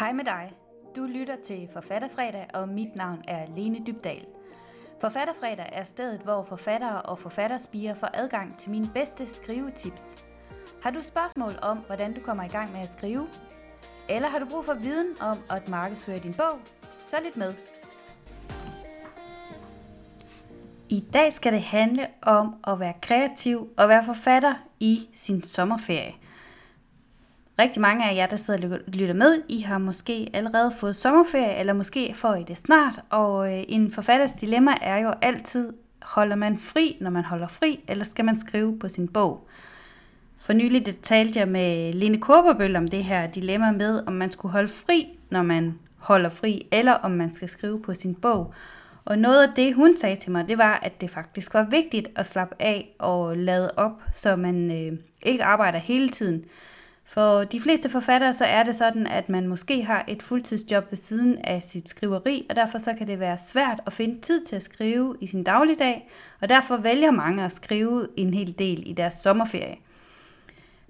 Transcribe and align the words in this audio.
Hej 0.00 0.12
med 0.12 0.24
dig. 0.24 0.52
Du 0.96 1.04
lytter 1.04 1.36
til 1.44 1.68
Forfatterfredag, 1.72 2.46
og 2.54 2.68
mit 2.68 2.96
navn 2.96 3.22
er 3.28 3.46
Lene 3.56 3.78
Dybdal. 3.86 4.26
Forfatterfredag 5.00 5.68
er 5.72 5.82
stedet, 5.82 6.20
hvor 6.20 6.42
forfattere 6.42 7.02
og 7.02 7.18
forfatterspiger 7.18 7.94
får 7.94 8.10
adgang 8.14 8.58
til 8.58 8.70
mine 8.70 8.90
bedste 8.94 9.26
skrivetips. 9.26 10.16
Har 10.82 10.90
du 10.90 11.02
spørgsmål 11.02 11.58
om, 11.62 11.78
hvordan 11.78 12.14
du 12.14 12.20
kommer 12.20 12.44
i 12.44 12.48
gang 12.48 12.72
med 12.72 12.80
at 12.80 12.90
skrive? 12.90 13.28
Eller 14.08 14.28
har 14.28 14.38
du 14.38 14.46
brug 14.46 14.64
for 14.64 14.74
viden 14.74 15.16
om 15.20 15.38
at 15.50 15.68
markedsføre 15.68 16.18
din 16.18 16.34
bog? 16.34 16.58
Så 17.04 17.16
lidt 17.24 17.36
med. 17.36 17.54
I 20.88 21.00
dag 21.12 21.32
skal 21.32 21.52
det 21.52 21.62
handle 21.62 22.06
om 22.22 22.54
at 22.66 22.80
være 22.80 22.94
kreativ 23.02 23.68
og 23.76 23.88
være 23.88 24.04
forfatter 24.04 24.54
i 24.80 25.08
sin 25.14 25.42
sommerferie. 25.42 26.14
Rigtig 27.60 27.80
mange 27.80 28.10
af 28.10 28.16
jer, 28.16 28.26
der 28.26 28.36
sidder 28.36 28.74
og 28.74 28.78
lytter 28.86 29.14
med, 29.14 29.42
I 29.48 29.60
har 29.60 29.78
måske 29.78 30.30
allerede 30.32 30.70
fået 30.80 30.96
sommerferie, 30.96 31.56
eller 31.56 31.72
måske 31.72 32.14
får 32.14 32.34
I 32.34 32.42
det 32.42 32.56
snart. 32.56 33.00
Og 33.10 33.52
øh, 33.52 33.64
en 33.68 33.92
forfatters 33.92 34.32
dilemma 34.32 34.70
er 34.82 34.98
jo 34.98 35.12
altid, 35.22 35.72
holder 36.02 36.36
man 36.36 36.58
fri, 36.58 36.96
når 37.00 37.10
man 37.10 37.24
holder 37.24 37.46
fri, 37.46 37.84
eller 37.88 38.04
skal 38.04 38.24
man 38.24 38.38
skrive 38.38 38.78
på 38.78 38.88
sin 38.88 39.08
bog? 39.08 39.48
For 40.38 40.52
nylig 40.52 40.86
det 40.86 41.00
talte 41.00 41.38
jeg 41.38 41.48
med 41.48 41.92
Lene 41.92 42.18
Korperbøl 42.18 42.76
om 42.76 42.88
det 42.88 43.04
her 43.04 43.26
dilemma 43.26 43.70
med, 43.70 44.02
om 44.06 44.12
man 44.12 44.30
skulle 44.30 44.52
holde 44.52 44.68
fri, 44.68 45.08
når 45.30 45.42
man 45.42 45.78
holder 45.98 46.28
fri, 46.28 46.66
eller 46.72 46.92
om 46.92 47.10
man 47.10 47.32
skal 47.32 47.48
skrive 47.48 47.82
på 47.82 47.94
sin 47.94 48.14
bog. 48.14 48.54
Og 49.04 49.18
noget 49.18 49.42
af 49.42 49.54
det, 49.56 49.74
hun 49.74 49.96
sagde 49.96 50.16
til 50.16 50.32
mig, 50.32 50.48
det 50.48 50.58
var, 50.58 50.78
at 50.82 51.00
det 51.00 51.10
faktisk 51.10 51.54
var 51.54 51.66
vigtigt 51.70 52.08
at 52.16 52.26
slappe 52.26 52.54
af 52.58 52.94
og 52.98 53.36
lade 53.36 53.70
op, 53.76 54.02
så 54.12 54.36
man 54.36 54.70
øh, 54.70 54.98
ikke 55.22 55.44
arbejder 55.44 55.78
hele 55.78 56.08
tiden. 56.08 56.44
For 57.12 57.44
de 57.44 57.60
fleste 57.60 57.88
forfattere, 57.88 58.34
så 58.34 58.44
er 58.44 58.62
det 58.62 58.74
sådan, 58.74 59.06
at 59.06 59.28
man 59.28 59.46
måske 59.46 59.84
har 59.84 60.04
et 60.08 60.22
fuldtidsjob 60.22 60.84
ved 60.90 60.96
siden 60.96 61.38
af 61.44 61.62
sit 61.62 61.88
skriveri, 61.88 62.46
og 62.50 62.56
derfor 62.56 62.78
så 62.78 62.94
kan 62.94 63.06
det 63.06 63.20
være 63.20 63.38
svært 63.38 63.80
at 63.86 63.92
finde 63.92 64.20
tid 64.20 64.44
til 64.44 64.56
at 64.56 64.62
skrive 64.62 65.16
i 65.20 65.26
sin 65.26 65.44
dagligdag, 65.44 66.10
og 66.40 66.48
derfor 66.48 66.76
vælger 66.76 67.10
mange 67.10 67.44
at 67.44 67.52
skrive 67.52 68.08
en 68.16 68.34
hel 68.34 68.58
del 68.58 68.82
i 68.86 68.92
deres 68.92 69.14
sommerferie. 69.14 69.76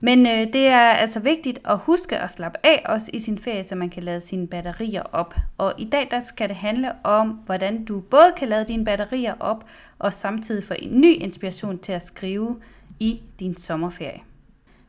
Men 0.00 0.26
øh, 0.26 0.52
det 0.52 0.66
er 0.66 0.90
altså 0.90 1.20
vigtigt 1.20 1.58
at 1.64 1.78
huske 1.78 2.18
at 2.18 2.32
slappe 2.32 2.58
af 2.62 2.82
også 2.84 3.10
i 3.14 3.18
sin 3.18 3.38
ferie, 3.38 3.64
så 3.64 3.74
man 3.74 3.90
kan 3.90 4.02
lade 4.02 4.20
sine 4.20 4.46
batterier 4.46 5.02
op. 5.02 5.34
Og 5.58 5.74
i 5.78 5.84
dag 5.84 6.08
der 6.10 6.20
skal 6.20 6.48
det 6.48 6.56
handle 6.56 6.92
om, 7.04 7.28
hvordan 7.28 7.84
du 7.84 8.00
både 8.00 8.32
kan 8.36 8.48
lade 8.48 8.64
dine 8.68 8.84
batterier 8.84 9.34
op, 9.40 9.64
og 9.98 10.12
samtidig 10.12 10.64
få 10.64 10.74
en 10.78 11.00
ny 11.00 11.14
inspiration 11.14 11.78
til 11.78 11.92
at 11.92 12.02
skrive 12.02 12.60
i 12.98 13.22
din 13.40 13.56
sommerferie. 13.56 14.27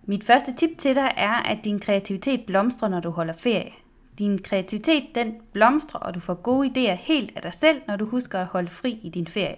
Mit 0.09 0.23
første 0.23 0.53
tip 0.53 0.77
til 0.77 0.95
dig 0.95 1.13
er, 1.17 1.33
at 1.33 1.57
din 1.63 1.79
kreativitet 1.79 2.45
blomstrer, 2.47 2.89
når 2.89 2.99
du 2.99 3.09
holder 3.09 3.33
ferie. 3.33 3.71
Din 4.17 4.41
kreativitet 4.41 5.03
den 5.15 5.33
blomstrer, 5.53 5.99
og 5.99 6.15
du 6.15 6.19
får 6.19 6.33
gode 6.33 6.67
idéer 6.67 6.95
helt 6.95 7.31
af 7.35 7.41
dig 7.41 7.53
selv, 7.53 7.81
når 7.87 7.95
du 7.95 8.05
husker 8.05 8.39
at 8.39 8.45
holde 8.45 8.69
fri 8.69 8.99
i 9.03 9.09
din 9.09 9.27
ferie. 9.27 9.55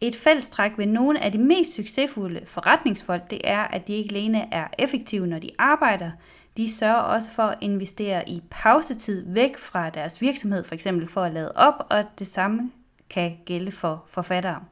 Et 0.00 0.16
fællestræk 0.16 0.72
ved 0.78 0.86
nogle 0.86 1.20
af 1.20 1.32
de 1.32 1.38
mest 1.38 1.74
succesfulde 1.74 2.40
forretningsfolk, 2.46 3.30
det 3.30 3.40
er, 3.44 3.60
at 3.60 3.86
de 3.86 3.92
ikke 3.92 4.14
alene 4.14 4.54
er 4.54 4.66
effektive, 4.78 5.26
når 5.26 5.38
de 5.38 5.50
arbejder, 5.58 6.10
de 6.56 6.74
sørger 6.74 7.00
også 7.00 7.30
for 7.30 7.42
at 7.42 7.58
investere 7.60 8.28
i 8.28 8.42
pausetid 8.50 9.24
væk 9.26 9.58
fra 9.58 9.90
deres 9.90 10.20
virksomhed, 10.20 10.64
for 10.64 10.74
eksempel 10.74 11.08
for 11.08 11.22
at 11.22 11.32
lade 11.32 11.52
op, 11.52 11.86
og 11.90 12.04
det 12.18 12.26
samme 12.26 12.70
kan 13.10 13.36
gælde 13.44 13.70
for 13.70 14.04
forfattere. 14.08 14.64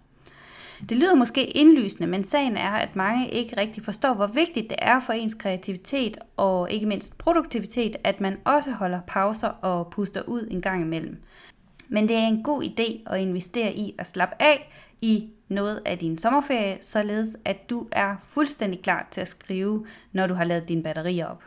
Det 0.89 0.97
lyder 0.97 1.15
måske 1.15 1.47
indlysende, 1.47 2.07
men 2.07 2.25
sagen 2.25 2.57
er, 2.57 2.71
at 2.71 2.97
mange 2.97 3.31
ikke 3.31 3.57
rigtig 3.57 3.85
forstår, 3.85 4.15
hvor 4.15 4.27
vigtigt 4.27 4.71
det 4.71 4.79
er 4.79 5.01
for 5.01 5.13
ens 5.13 5.35
kreativitet 5.35 6.19
og 6.37 6.71
ikke 6.71 6.87
mindst 6.87 7.19
produktivitet, 7.19 7.97
at 8.05 8.21
man 8.21 8.37
også 8.45 8.71
holder 8.71 9.01
pauser 9.07 9.49
og 9.49 9.91
puster 9.91 10.23
ud 10.23 10.49
en 10.51 10.61
gang 10.61 10.83
imellem. 10.83 11.23
Men 11.89 12.09
det 12.09 12.17
er 12.17 12.27
en 12.27 12.43
god 12.43 12.63
idé 12.63 13.13
at 13.15 13.21
investere 13.21 13.75
i 13.75 13.95
at 13.99 14.07
slappe 14.07 14.35
af 14.39 14.73
i 15.01 15.31
noget 15.49 15.83
af 15.85 15.99
din 15.99 16.19
sommerferie, 16.19 16.79
således 16.81 17.37
at 17.45 17.71
du 17.71 17.89
er 17.93 18.17
fuldstændig 18.25 18.83
klar 18.83 19.09
til 19.11 19.21
at 19.21 19.29
skrive, 19.29 19.87
når 20.13 20.27
du 20.27 20.35
har 20.35 20.45
lavet 20.45 20.69
dine 20.69 20.83
batterier 20.83 21.27
op. 21.27 21.43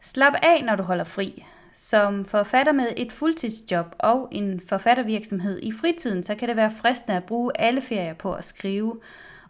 Slap 0.00 0.32
af, 0.42 0.64
når 0.64 0.76
du 0.76 0.82
holder 0.82 1.04
fri. 1.04 1.44
Som 1.74 2.24
forfatter 2.24 2.72
med 2.72 2.86
et 2.96 3.12
fuldtidsjob 3.12 3.94
og 3.98 4.28
en 4.32 4.60
forfattervirksomhed 4.68 5.60
i 5.62 5.72
fritiden, 5.72 6.22
så 6.22 6.34
kan 6.34 6.48
det 6.48 6.56
være 6.56 6.70
fristende 6.70 7.16
at 7.16 7.24
bruge 7.24 7.60
alle 7.60 7.80
ferier 7.80 8.14
på 8.14 8.32
at 8.34 8.44
skrive. 8.44 9.00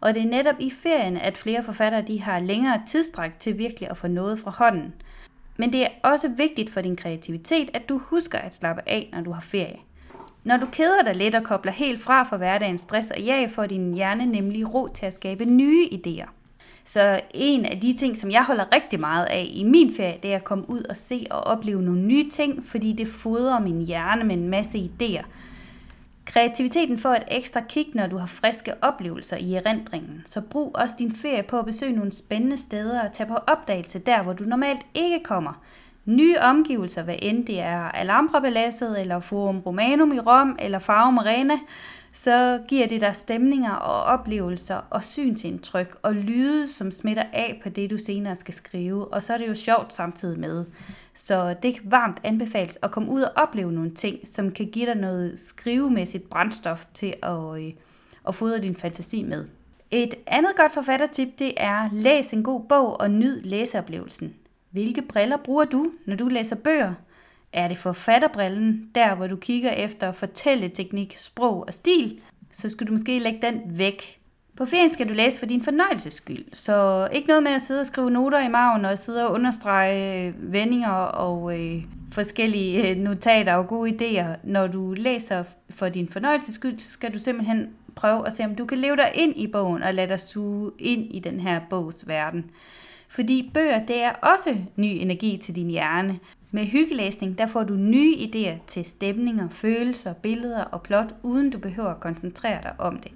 Og 0.01 0.13
det 0.13 0.21
er 0.21 0.27
netop 0.27 0.55
i 0.59 0.71
ferien, 0.71 1.17
at 1.17 1.37
flere 1.37 1.63
forfattere 1.63 2.01
de 2.01 2.21
har 2.21 2.39
længere 2.39 2.81
tidsstræk 2.87 3.31
til 3.39 3.57
virkelig 3.57 3.89
at 3.89 3.97
få 3.97 4.07
noget 4.07 4.39
fra 4.39 4.51
hånden. 4.51 4.93
Men 5.57 5.73
det 5.73 5.83
er 5.83 5.89
også 6.03 6.27
vigtigt 6.27 6.69
for 6.69 6.81
din 6.81 6.95
kreativitet, 6.95 7.69
at 7.73 7.89
du 7.89 7.97
husker 7.97 8.37
at 8.37 8.55
slappe 8.55 8.81
af, 8.85 9.09
når 9.13 9.21
du 9.21 9.31
har 9.31 9.41
ferie. 9.41 9.77
Når 10.43 10.57
du 10.57 10.65
keder 10.65 11.03
dig 11.03 11.15
lidt 11.15 11.35
og 11.35 11.43
kobler 11.43 11.71
helt 11.71 12.01
fra 12.01 12.23
for 12.23 12.37
hverdagens 12.37 12.81
stress 12.81 13.11
og 13.11 13.25
jag, 13.25 13.51
får 13.51 13.65
din 13.65 13.93
hjerne 13.93 14.25
nemlig 14.25 14.73
ro 14.73 14.87
til 14.87 15.05
at 15.05 15.13
skabe 15.13 15.45
nye 15.45 15.87
idéer. 15.91 16.40
Så 16.83 17.21
en 17.33 17.65
af 17.65 17.79
de 17.79 17.93
ting, 17.93 18.17
som 18.17 18.31
jeg 18.31 18.43
holder 18.43 18.75
rigtig 18.75 18.99
meget 18.99 19.25
af 19.25 19.49
i 19.53 19.63
min 19.63 19.93
ferie, 19.97 20.17
det 20.23 20.31
er 20.31 20.35
at 20.35 20.43
komme 20.43 20.69
ud 20.69 20.83
og 20.83 20.97
se 20.97 21.27
og 21.29 21.39
opleve 21.39 21.81
nogle 21.81 22.01
nye 22.01 22.29
ting, 22.29 22.65
fordi 22.65 22.93
det 22.93 23.07
fodrer 23.07 23.59
min 23.59 23.85
hjerne 23.85 24.23
med 24.23 24.37
en 24.37 24.49
masse 24.49 24.77
idéer. 24.77 25.25
Kreativiteten 26.25 26.97
får 26.97 27.13
et 27.13 27.23
ekstra 27.27 27.61
kick, 27.61 27.95
når 27.95 28.07
du 28.07 28.17
har 28.17 28.25
friske 28.25 28.73
oplevelser 28.81 29.37
i 29.37 29.53
erindringen. 29.53 30.21
Så 30.25 30.41
brug 30.41 30.71
også 30.75 30.95
din 30.99 31.15
ferie 31.15 31.43
på 31.43 31.59
at 31.59 31.65
besøge 31.65 31.95
nogle 31.95 32.11
spændende 32.11 32.57
steder 32.57 33.01
og 33.01 33.13
tage 33.13 33.27
på 33.27 33.35
opdagelse 33.35 33.99
der, 33.99 34.23
hvor 34.23 34.33
du 34.33 34.43
normalt 34.43 34.81
ikke 34.93 35.19
kommer. 35.23 35.61
Nye 36.05 36.37
omgivelser, 36.39 37.03
hvad 37.03 37.15
end 37.21 37.45
det 37.45 37.59
er 37.59 37.79
Alhambra-paladset, 37.79 38.99
eller 38.99 39.19
Forum 39.19 39.59
Romanum 39.59 40.11
i 40.11 40.19
Rom, 40.19 40.55
eller 40.59 40.79
Farum 40.79 41.17
Arena, 41.17 41.59
så 42.11 42.61
giver 42.67 42.87
det 42.87 43.01
dig 43.01 43.15
stemninger 43.15 43.71
og 43.71 44.03
oplevelser 44.03 44.79
og 44.89 45.03
synsindtryk 45.03 45.97
og 46.01 46.15
lyde, 46.15 46.67
som 46.67 46.91
smitter 46.91 47.23
af 47.33 47.59
på 47.63 47.69
det, 47.69 47.89
du 47.89 47.97
senere 47.97 48.35
skal 48.35 48.53
skrive. 48.53 49.13
Og 49.13 49.23
så 49.23 49.33
er 49.33 49.37
det 49.37 49.47
jo 49.47 49.55
sjovt 49.55 49.93
samtidig 49.93 50.39
med. 50.39 50.65
Så 51.13 51.55
det 51.63 51.73
kan 51.73 51.91
varmt 51.91 52.19
anbefales 52.23 52.79
at 52.81 52.91
komme 52.91 53.09
ud 53.09 53.21
og 53.21 53.31
opleve 53.35 53.71
nogle 53.71 53.91
ting, 53.91 54.27
som 54.27 54.51
kan 54.51 54.65
give 54.65 54.85
dig 54.85 54.95
noget 54.95 55.39
skrivemæssigt 55.39 56.29
brændstof 56.29 56.85
til 56.93 57.13
at, 57.23 57.57
øh, 57.57 57.73
at 58.27 58.35
fodre 58.35 58.59
din 58.59 58.75
fantasi 58.75 59.23
med. 59.23 59.45
Et 59.91 60.13
andet 60.27 60.51
godt 60.55 60.73
forfattertip, 60.73 61.39
det 61.39 61.53
er 61.57 61.89
læs 61.91 62.33
en 62.33 62.43
god 62.43 62.61
bog 62.69 62.99
og 62.99 63.11
nyd 63.11 63.41
læseoplevelsen. 63.41 64.35
Hvilke 64.71 65.01
briller 65.01 65.37
bruger 65.37 65.65
du, 65.65 65.91
når 66.05 66.15
du 66.15 66.27
læser 66.27 66.55
bøger? 66.55 66.93
Er 67.53 67.67
det 67.67 67.77
forfatterbrillen, 67.77 68.89
der 68.95 69.15
hvor 69.15 69.27
du 69.27 69.35
kigger 69.35 69.71
efter 69.71 70.11
fortælleteknik, 70.11 71.15
sprog 71.17 71.63
og 71.67 71.73
stil, 71.73 72.19
så 72.51 72.69
skal 72.69 72.87
du 72.87 72.91
måske 72.91 73.19
lægge 73.19 73.39
den 73.41 73.61
væk. 73.65 74.17
På 74.57 74.65
ferien 74.65 74.93
skal 74.93 75.09
du 75.09 75.13
læse 75.13 75.39
for 75.39 75.45
din 75.45 75.63
fornøjelses 75.63 76.13
skyld, 76.13 76.45
så 76.53 77.07
ikke 77.11 77.27
noget 77.27 77.43
med 77.43 77.51
at 77.51 77.61
sidde 77.61 77.79
og 77.79 77.85
skrive 77.85 78.11
noter 78.11 78.39
i 78.39 78.47
maven 78.47 78.85
og 78.85 78.97
sidde 78.97 79.27
og 79.27 79.33
understrege 79.33 80.27
øh, 80.27 80.53
vendinger 80.53 80.91
og 80.91 81.59
øh, 81.59 81.83
forskellige 82.11 82.89
øh, 82.89 82.97
notater 82.97 83.53
og 83.53 83.67
gode 83.67 83.91
idéer. 83.91 84.39
Når 84.43 84.67
du 84.67 84.93
læser 84.97 85.43
for 85.69 85.89
din 85.89 86.09
fornøjelses 86.09 86.55
skyld, 86.55 86.79
så 86.79 86.91
skal 86.91 87.13
du 87.13 87.19
simpelthen 87.19 87.69
prøve 87.95 88.27
at 88.27 88.33
se, 88.33 88.43
om 88.43 88.55
du 88.55 88.65
kan 88.65 88.77
leve 88.77 88.95
dig 88.95 89.11
ind 89.13 89.33
i 89.35 89.47
bogen 89.47 89.83
og 89.83 89.93
lade 89.93 90.07
dig 90.07 90.19
suge 90.19 90.71
ind 90.79 91.15
i 91.15 91.19
den 91.19 91.39
her 91.39 91.59
bogs 91.69 92.07
verden. 92.07 92.51
Fordi 93.11 93.51
bøger, 93.53 93.85
det 93.85 94.03
er 94.03 94.11
også 94.11 94.57
ny 94.75 94.85
energi 94.85 95.37
til 95.37 95.55
din 95.55 95.69
hjerne. 95.69 96.19
Med 96.51 96.65
hyggelæsning, 96.65 97.37
der 97.37 97.47
får 97.47 97.63
du 97.63 97.73
nye 97.73 98.15
idéer 98.15 98.65
til 98.67 98.85
stemninger, 98.85 99.49
følelser, 99.49 100.13
billeder 100.13 100.63
og 100.63 100.81
plot, 100.81 101.15
uden 101.23 101.49
du 101.49 101.59
behøver 101.59 101.89
at 101.89 101.99
koncentrere 101.99 102.61
dig 102.63 102.73
om 102.77 102.97
det. 102.97 103.11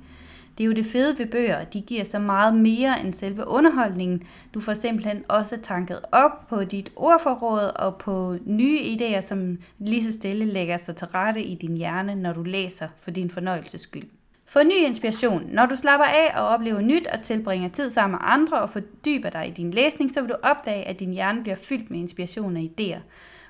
Det 0.57 0.63
er 0.63 0.65
jo 0.67 0.73
det 0.73 0.85
fede 0.85 1.19
ved 1.19 1.25
bøger, 1.25 1.63
de 1.63 1.81
giver 1.81 2.03
så 2.03 2.19
meget 2.19 2.55
mere 2.55 3.01
end 3.01 3.13
selve 3.13 3.47
underholdningen. 3.47 4.23
Du 4.53 4.59
får 4.59 4.73
simpelthen 4.73 5.23
også 5.27 5.61
tanket 5.61 5.99
op 6.11 6.47
på 6.49 6.63
dit 6.63 6.91
ordforråd 6.95 7.71
og 7.75 7.95
på 7.95 8.37
nye 8.45 8.79
idéer, 8.79 9.21
som 9.21 9.57
lige 9.79 10.03
så 10.03 10.11
stille 10.11 10.45
lægger 10.45 10.77
sig 10.77 10.95
til 10.95 11.07
rette 11.07 11.43
i 11.43 11.55
din 11.55 11.77
hjerne, 11.77 12.15
når 12.15 12.33
du 12.33 12.43
læser 12.43 12.87
for 12.99 13.11
din 13.11 13.29
fornøjelses 13.29 13.81
skyld. 13.81 14.07
Få 14.47 14.63
ny 14.63 14.85
inspiration. 14.85 15.43
Når 15.51 15.65
du 15.65 15.75
slapper 15.75 16.05
af 16.05 16.41
og 16.41 16.47
oplever 16.47 16.81
nyt 16.81 17.07
og 17.07 17.21
tilbringer 17.21 17.69
tid 17.69 17.89
sammen 17.89 18.11
med 18.11 18.19
andre 18.21 18.61
og 18.61 18.69
fordyber 18.69 19.29
dig 19.29 19.47
i 19.47 19.51
din 19.51 19.71
læsning, 19.71 20.11
så 20.11 20.21
vil 20.21 20.29
du 20.29 20.35
opdage, 20.43 20.83
at 20.83 20.99
din 20.99 21.11
hjerne 21.11 21.41
bliver 21.41 21.55
fyldt 21.55 21.91
med 21.91 21.99
inspiration 21.99 22.57
og 22.57 22.63
idéer. 22.63 22.99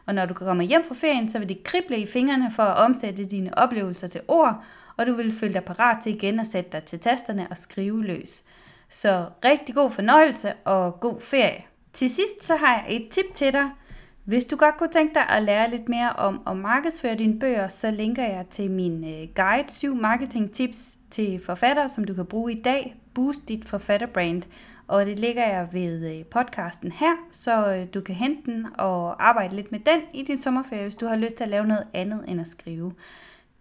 Og 0.05 0.15
når 0.15 0.25
du 0.25 0.33
kommer 0.33 0.63
hjem 0.63 0.83
fra 0.87 0.95
ferien, 0.95 1.29
så 1.29 1.39
vil 1.39 1.49
det 1.49 1.63
krible 1.63 1.97
i 1.97 2.05
fingrene 2.05 2.51
for 2.51 2.63
at 2.63 2.77
omsætte 2.77 3.25
dine 3.25 3.57
oplevelser 3.57 4.07
til 4.07 4.21
ord, 4.27 4.63
og 4.97 5.07
du 5.07 5.13
vil 5.13 5.31
føle 5.31 5.53
dig 5.53 5.63
parat 5.63 5.97
til 6.03 6.15
igen 6.15 6.39
at 6.39 6.47
sætte 6.47 6.69
dig 6.71 6.83
til 6.83 6.99
tasterne 6.99 7.47
og 7.49 7.57
skrive 7.57 8.03
løs. 8.03 8.43
Så 8.89 9.25
rigtig 9.45 9.75
god 9.75 9.91
fornøjelse 9.91 10.53
og 10.53 10.99
god 10.99 11.21
ferie. 11.21 11.63
Til 11.93 12.09
sidst 12.09 12.45
så 12.45 12.55
har 12.55 12.73
jeg 12.73 12.95
et 12.95 13.09
tip 13.09 13.33
til 13.33 13.53
dig– 13.53 13.69
hvis 14.25 14.45
du 14.45 14.55
godt 14.55 14.77
kunne 14.77 14.89
tænke 14.89 15.13
dig 15.13 15.29
at 15.29 15.43
lære 15.43 15.69
lidt 15.69 15.89
mere 15.89 16.13
om 16.13 16.41
at 16.47 16.57
markedsføre 16.57 17.15
dine 17.15 17.39
bøger, 17.39 17.67
så 17.67 17.91
linker 17.91 18.23
jeg 18.23 18.45
til 18.49 18.71
min 18.71 19.03
øh, 19.03 19.27
guide 19.35 19.71
7 19.71 19.95
marketing 19.95 20.51
tips 20.51 20.97
til 21.09 21.39
forfattere, 21.45 21.89
som 21.89 22.03
du 22.03 22.13
kan 22.13 22.25
bruge 22.25 22.51
i 22.51 22.61
dag. 22.61 22.95
Boost 23.13 23.49
dit 23.49 23.65
forfatterbrand. 23.65 24.43
og 24.87 25.05
det 25.05 25.19
ligger 25.19 25.47
jeg 25.47 25.67
ved 25.71 26.15
øh, 26.15 26.25
podcasten 26.25 26.91
her, 26.91 27.15
så 27.31 27.73
øh, 27.73 27.87
du 27.93 28.01
kan 28.01 28.15
hente 28.15 28.51
den 28.51 28.67
og 28.77 29.27
arbejde 29.27 29.55
lidt 29.55 29.71
med 29.71 29.79
den 29.79 30.01
i 30.13 30.23
din 30.23 30.37
sommerferie, 30.37 30.83
hvis 30.83 30.95
du 30.95 31.05
har 31.05 31.15
lyst 31.15 31.35
til 31.35 31.43
at 31.43 31.49
lave 31.49 31.67
noget 31.67 31.87
andet 31.93 32.23
end 32.27 32.41
at 32.41 32.47
skrive. 32.47 32.93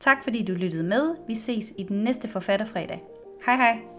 Tak 0.01 0.25
fordi 0.25 0.45
du 0.45 0.53
lyttede 0.53 0.83
med. 0.83 1.15
Vi 1.29 1.35
ses 1.35 1.73
i 1.79 1.83
den 1.83 1.97
næste 2.05 2.29
forfatterfredag. 2.29 3.03
Hej 3.47 3.57
hej! 3.57 3.94